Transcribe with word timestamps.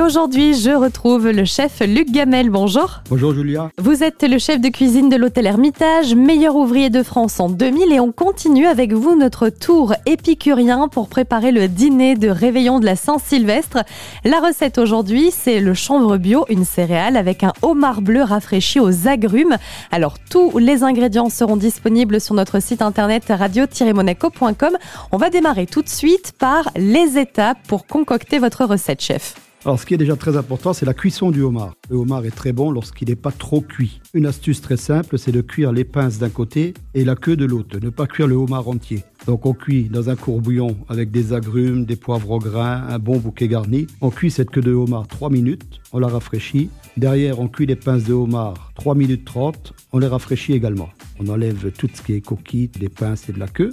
aujourd'hui, 0.00 0.54
je 0.54 0.70
retrouve 0.70 1.28
le 1.28 1.44
chef 1.44 1.80
Luc 1.80 2.10
Gamel. 2.10 2.50
Bonjour. 2.50 3.02
Bonjour 3.10 3.34
Julia. 3.34 3.70
Vous 3.78 4.02
êtes 4.02 4.22
le 4.22 4.38
chef 4.38 4.60
de 4.60 4.68
cuisine 4.68 5.08
de 5.08 5.16
l'hôtel 5.16 5.46
Hermitage, 5.46 6.14
meilleur 6.14 6.56
ouvrier 6.56 6.88
de 6.88 7.02
France 7.02 7.40
en 7.40 7.48
2000 7.50 7.92
et 7.92 8.00
on 8.00 8.12
continue 8.12 8.66
avec 8.66 8.92
vous 8.92 9.16
notre 9.16 9.48
tour 9.48 9.92
épicurien 10.06 10.88
pour 10.88 11.08
préparer 11.08 11.52
le 11.52 11.68
dîner 11.68 12.14
de 12.14 12.28
réveillon 12.28 12.80
de 12.80 12.86
la 12.86 12.96
Saint-Sylvestre. 12.96 13.78
La 14.24 14.40
recette 14.40 14.78
aujourd'hui, 14.78 15.30
c'est 15.30 15.60
le 15.60 15.74
chanvre 15.74 16.16
bio, 16.16 16.46
une 16.48 16.64
céréale 16.64 17.16
avec 17.16 17.42
un 17.42 17.52
homard 17.60 18.00
bleu 18.00 18.22
rafraîchi 18.22 18.80
aux 18.80 19.08
agrumes. 19.08 19.56
Alors 19.90 20.14
tous 20.30 20.58
les 20.58 20.84
ingrédients 20.84 21.28
seront 21.28 21.56
disponibles 21.56 22.20
sur 22.20 22.34
notre 22.34 22.62
site 22.62 22.82
internet 22.82 23.24
radio-monaco.com. 23.28 24.76
On 25.10 25.16
va 25.16 25.28
démarrer 25.28 25.66
tout 25.66 25.82
de 25.82 25.88
suite 25.88 26.32
par 26.38 26.70
les 26.76 27.18
étapes 27.18 27.58
pour 27.68 27.86
concocter 27.86 28.38
votre 28.38 28.64
recette, 28.64 29.02
chef. 29.02 29.34
Alors, 29.64 29.78
ce 29.78 29.86
qui 29.86 29.94
est 29.94 29.98
déjà 29.98 30.16
très 30.16 30.36
important, 30.36 30.72
c'est 30.72 30.86
la 30.86 30.92
cuisson 30.92 31.30
du 31.30 31.40
homard. 31.40 31.74
Le 31.88 31.94
homard 31.94 32.24
est 32.24 32.32
très 32.32 32.52
bon 32.52 32.72
lorsqu'il 32.72 33.08
n'est 33.08 33.14
pas 33.14 33.30
trop 33.30 33.60
cuit. 33.60 34.00
Une 34.12 34.26
astuce 34.26 34.60
très 34.60 34.76
simple, 34.76 35.18
c'est 35.18 35.30
de 35.30 35.40
cuire 35.40 35.70
les 35.70 35.84
pinces 35.84 36.18
d'un 36.18 36.30
côté 36.30 36.74
et 36.94 37.04
la 37.04 37.14
queue 37.14 37.36
de 37.36 37.44
l'autre. 37.44 37.78
Ne 37.80 37.90
pas 37.90 38.08
cuire 38.08 38.26
le 38.26 38.34
homard 38.34 38.66
entier. 38.66 39.04
Donc, 39.28 39.46
on 39.46 39.54
cuit 39.54 39.84
dans 39.84 40.10
un 40.10 40.16
courbouillon 40.16 40.76
avec 40.88 41.12
des 41.12 41.32
agrumes, 41.32 41.84
des 41.84 41.94
poivres 41.94 42.32
au 42.32 42.38
grain, 42.40 42.82
un 42.88 42.98
bon 42.98 43.18
bouquet 43.18 43.46
garni. 43.46 43.86
On 44.00 44.10
cuit 44.10 44.32
cette 44.32 44.50
queue 44.50 44.62
de 44.62 44.72
homard 44.72 45.06
3 45.06 45.30
minutes, 45.30 45.80
on 45.92 46.00
la 46.00 46.08
rafraîchit. 46.08 46.68
Derrière, 46.96 47.38
on 47.38 47.46
cuit 47.46 47.66
les 47.66 47.76
pinces 47.76 48.02
de 48.02 48.14
homard 48.14 48.72
3 48.74 48.96
minutes 48.96 49.24
30, 49.24 49.74
on 49.92 50.00
les 50.00 50.08
rafraîchit 50.08 50.54
également. 50.54 50.88
On 51.20 51.28
enlève 51.28 51.70
tout 51.70 51.88
ce 51.94 52.02
qui 52.02 52.14
est 52.14 52.20
coquille, 52.20 52.66
des 52.66 52.88
pinces 52.88 53.28
et 53.28 53.32
de 53.32 53.38
la 53.38 53.46
queue. 53.46 53.70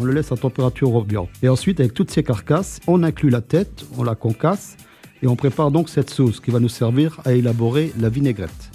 On 0.00 0.04
le 0.04 0.12
laisse 0.14 0.32
à 0.32 0.36
température 0.36 0.96
ambiante. 0.96 1.28
Et 1.42 1.50
ensuite, 1.50 1.80
avec 1.80 1.92
toutes 1.92 2.10
ces 2.10 2.22
carcasses, 2.22 2.80
on 2.86 3.02
inclut 3.02 3.28
la 3.28 3.42
tête, 3.42 3.84
on 3.98 4.04
la 4.04 4.14
concasse 4.14 4.78
et 5.22 5.26
on 5.26 5.36
prépare 5.36 5.70
donc 5.70 5.88
cette 5.88 6.10
sauce 6.10 6.40
qui 6.40 6.50
va 6.50 6.60
nous 6.60 6.68
servir 6.68 7.20
à 7.24 7.32
élaborer 7.32 7.92
la 7.98 8.08
vinaigrette. 8.08 8.70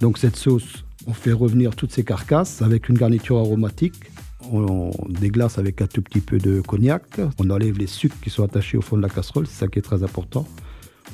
Donc 0.00 0.18
cette 0.18 0.36
sauce, 0.36 0.84
on 1.06 1.12
fait 1.12 1.32
revenir 1.32 1.74
toutes 1.74 1.92
ces 1.92 2.04
carcasses 2.04 2.62
avec 2.62 2.88
une 2.88 2.98
garniture 2.98 3.38
aromatique. 3.38 4.10
On 4.52 4.90
déglace 5.08 5.58
avec 5.58 5.80
un 5.82 5.86
tout 5.86 6.02
petit 6.02 6.20
peu 6.20 6.38
de 6.38 6.60
cognac. 6.60 7.20
On 7.38 7.50
enlève 7.50 7.78
les 7.78 7.86
sucres 7.86 8.20
qui 8.20 8.30
sont 8.30 8.44
attachés 8.44 8.76
au 8.76 8.82
fond 8.82 8.96
de 8.96 9.02
la 9.02 9.08
casserole, 9.08 9.46
c'est 9.46 9.60
ça 9.60 9.68
qui 9.68 9.78
est 9.78 9.82
très 9.82 10.02
important. 10.02 10.46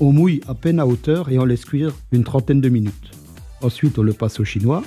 On 0.01 0.13
mouille 0.13 0.41
à 0.49 0.55
peine 0.55 0.81
à 0.81 0.87
hauteur 0.87 1.31
et 1.31 1.39
on 1.39 1.45
laisse 1.45 1.65
cuire 1.65 1.95
une 2.11 2.25
trentaine 2.25 2.61
de 2.61 2.69
minutes. 2.69 3.13
Ensuite, 3.63 3.99
on 3.99 4.03
le 4.03 4.13
passe 4.13 4.41
au 4.41 4.45
chinois. 4.45 4.83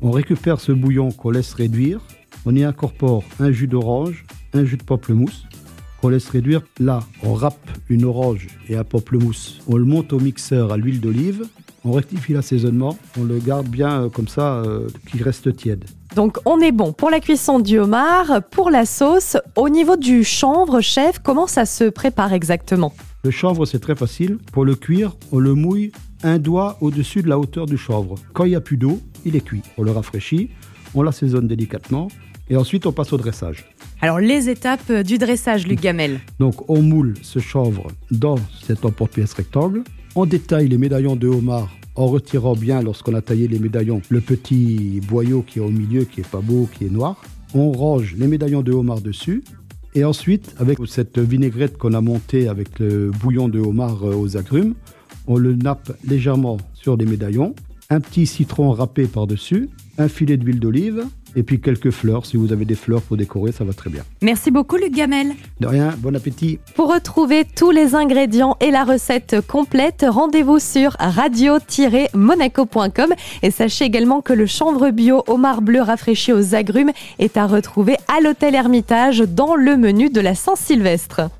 On 0.00 0.10
récupère 0.10 0.60
ce 0.60 0.72
bouillon 0.72 1.10
qu'on 1.10 1.30
laisse 1.30 1.52
réduire. 1.52 2.00
On 2.44 2.54
y 2.54 2.64
incorpore 2.64 3.24
un 3.40 3.50
jus 3.50 3.66
d'orange, 3.66 4.24
un 4.52 4.64
jus 4.64 4.76
de 4.76 4.84
pamplemousse 4.84 5.46
qu'on 6.00 6.08
laisse 6.08 6.28
réduire. 6.28 6.62
Là, 6.78 7.00
on 7.22 7.34
râpe 7.34 7.70
une 7.88 8.04
orange 8.04 8.48
et 8.68 8.76
un 8.76 8.84
pamplemousse. 8.84 9.60
On 9.66 9.76
le 9.76 9.84
monte 9.84 10.12
au 10.12 10.20
mixeur 10.20 10.72
à 10.72 10.76
l'huile 10.76 11.00
d'olive. 11.00 11.44
On 11.84 11.92
rectifie 11.92 12.32
l'assaisonnement. 12.32 12.98
On 13.18 13.24
le 13.24 13.38
garde 13.38 13.68
bien 13.68 14.02
euh, 14.02 14.08
comme 14.08 14.28
ça, 14.28 14.56
euh, 14.56 14.88
qu'il 15.10 15.22
reste 15.22 15.54
tiède. 15.56 15.84
Donc 16.14 16.38
on 16.44 16.60
est 16.60 16.72
bon 16.72 16.92
pour 16.92 17.10
la 17.10 17.20
cuisson 17.20 17.60
du 17.60 17.78
homard, 17.78 18.42
pour 18.50 18.70
la 18.70 18.86
sauce. 18.86 19.36
Au 19.54 19.68
niveau 19.68 19.96
du 19.96 20.24
chanvre, 20.24 20.80
chef, 20.80 21.18
comment 21.20 21.46
ça 21.46 21.64
se 21.64 21.84
prépare 21.84 22.32
exactement? 22.32 22.92
Le 23.22 23.30
chanvre, 23.30 23.66
c'est 23.66 23.80
très 23.80 23.94
facile. 23.94 24.38
Pour 24.52 24.64
le 24.64 24.74
cuire, 24.74 25.16
on 25.32 25.38
le 25.38 25.54
mouille 25.54 25.92
un 26.22 26.38
doigt 26.38 26.78
au-dessus 26.80 27.22
de 27.22 27.28
la 27.28 27.38
hauteur 27.38 27.66
du 27.66 27.76
chanvre. 27.76 28.16
Quand 28.32 28.44
il 28.44 28.50
n'y 28.50 28.56
a 28.56 28.60
plus 28.60 28.76
d'eau, 28.76 29.00
il 29.24 29.36
est 29.36 29.40
cuit. 29.40 29.62
On 29.76 29.82
le 29.82 29.90
rafraîchit, 29.90 30.50
on 30.94 31.02
l'assaisonne 31.02 31.46
délicatement 31.46 32.08
et 32.48 32.56
ensuite 32.56 32.86
on 32.86 32.92
passe 32.92 33.12
au 33.12 33.16
dressage. 33.16 33.64
Alors 34.00 34.18
les 34.18 34.48
étapes 34.48 34.92
du 34.92 35.18
dressage, 35.18 35.66
Luc 35.66 35.80
Gamel. 35.80 36.20
Donc 36.38 36.68
on 36.70 36.82
moule 36.82 37.14
ce 37.22 37.38
chanvre 37.38 37.88
dans 38.10 38.36
cet 38.62 38.84
emporte-pièce 38.84 39.32
rectangle. 39.34 39.84
On 40.14 40.26
détaille 40.26 40.68
les 40.68 40.78
médaillons 40.78 41.16
de 41.16 41.28
homard 41.28 41.70
en 41.96 42.06
retirant 42.06 42.54
bien, 42.54 42.82
lorsqu'on 42.82 43.14
a 43.14 43.22
taillé 43.22 43.48
les 43.48 43.58
médaillons, 43.58 44.02
le 44.10 44.20
petit 44.20 45.00
boyau 45.08 45.42
qui 45.42 45.58
est 45.58 45.62
au 45.62 45.70
milieu, 45.70 46.04
qui 46.04 46.20
est 46.20 46.28
pas 46.28 46.40
beau, 46.40 46.68
qui 46.72 46.84
est 46.84 46.90
noir. 46.90 47.22
On 47.54 47.72
range 47.72 48.14
les 48.18 48.26
médaillons 48.26 48.62
de 48.62 48.72
homard 48.72 49.00
dessus. 49.00 49.42
Et 49.94 50.04
ensuite, 50.04 50.54
avec 50.58 50.78
cette 50.86 51.18
vinaigrette 51.18 51.78
qu'on 51.78 51.94
a 51.94 52.02
montée 52.02 52.48
avec 52.48 52.78
le 52.78 53.10
bouillon 53.10 53.48
de 53.48 53.60
homard 53.60 54.04
euh, 54.04 54.14
aux 54.14 54.36
agrumes, 54.36 54.74
on 55.26 55.38
le 55.38 55.54
nappe 55.56 55.90
légèrement 56.04 56.58
sur 56.74 56.98
les 56.98 57.06
médaillons. 57.06 57.54
Un 57.88 58.00
petit 58.00 58.26
citron 58.26 58.72
râpé 58.72 59.06
par-dessus, 59.06 59.70
un 59.98 60.08
filet 60.08 60.36
d'huile 60.36 60.58
d'olive, 60.58 61.06
et 61.36 61.44
puis 61.44 61.60
quelques 61.60 61.90
fleurs. 61.90 62.26
Si 62.26 62.36
vous 62.36 62.52
avez 62.52 62.64
des 62.64 62.74
fleurs 62.74 63.02
pour 63.02 63.16
décorer, 63.16 63.52
ça 63.52 63.62
va 63.62 63.72
très 63.72 63.90
bien. 63.90 64.02
Merci 64.22 64.50
beaucoup, 64.50 64.74
Luc 64.76 64.92
Gamel. 64.92 65.34
De 65.60 65.68
rien, 65.68 65.94
bon 65.98 66.16
appétit. 66.16 66.58
Pour 66.74 66.92
retrouver 66.92 67.44
tous 67.44 67.70
les 67.70 67.94
ingrédients 67.94 68.56
et 68.60 68.72
la 68.72 68.82
recette 68.84 69.36
complète, 69.46 70.04
rendez-vous 70.08 70.58
sur 70.58 70.96
radio-monaco.com 70.98 73.14
et 73.42 73.50
sachez 73.50 73.84
également 73.84 74.22
que 74.22 74.32
le 74.32 74.46
chanvre 74.46 74.88
bio 74.90 75.22
homard 75.28 75.60
bleu 75.62 75.82
rafraîchi 75.82 76.32
aux 76.32 76.54
agrumes 76.54 76.92
est 77.18 77.36
à 77.36 77.46
retrouver 77.46 77.96
à 78.08 78.20
l'hôtel 78.20 78.54
Hermitage 78.54 79.18
dans 79.20 79.54
le 79.54 79.76
menu 79.76 80.08
de 80.10 80.20
la 80.20 80.34
Saint-Sylvestre. 80.34 81.30